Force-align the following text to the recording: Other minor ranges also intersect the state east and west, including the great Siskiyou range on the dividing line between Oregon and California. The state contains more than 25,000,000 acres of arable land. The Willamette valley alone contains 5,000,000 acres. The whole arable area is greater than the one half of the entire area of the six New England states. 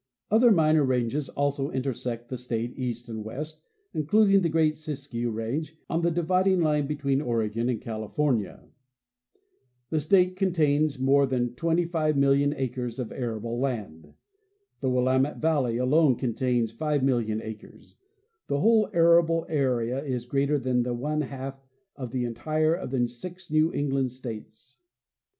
Other 0.31 0.49
minor 0.49 0.83
ranges 0.83 1.29
also 1.29 1.69
intersect 1.69 2.27
the 2.29 2.35
state 2.39 2.73
east 2.75 3.07
and 3.07 3.23
west, 3.23 3.61
including 3.93 4.41
the 4.41 4.49
great 4.49 4.75
Siskiyou 4.75 5.29
range 5.29 5.77
on 5.91 6.01
the 6.01 6.09
dividing 6.09 6.59
line 6.61 6.87
between 6.87 7.21
Oregon 7.21 7.69
and 7.69 7.79
California. 7.79 8.67
The 9.91 10.01
state 10.01 10.35
contains 10.35 10.97
more 10.97 11.27
than 11.27 11.51
25,000,000 11.51 12.55
acres 12.57 12.97
of 12.97 13.11
arable 13.11 13.59
land. 13.59 14.15
The 14.79 14.89
Willamette 14.89 15.37
valley 15.37 15.77
alone 15.77 16.15
contains 16.15 16.71
5,000,000 16.73 17.39
acres. 17.39 17.95
The 18.47 18.59
whole 18.59 18.89
arable 18.93 19.45
area 19.49 20.03
is 20.03 20.25
greater 20.25 20.57
than 20.57 20.81
the 20.81 20.95
one 20.95 21.21
half 21.21 21.63
of 21.95 22.09
the 22.09 22.25
entire 22.25 22.73
area 22.73 22.81
of 22.85 22.89
the 22.89 23.07
six 23.07 23.51
New 23.51 23.71
England 23.71 24.11
states. 24.11 24.79